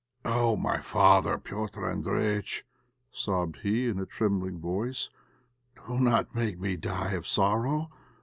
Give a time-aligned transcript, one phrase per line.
[0.25, 0.55] "Oh!
[0.57, 2.63] my father, Petr' Andréjïtch,"
[3.11, 5.11] sobbed he, in a trembling voice;
[5.87, 7.91] "do not make me die of sorrow.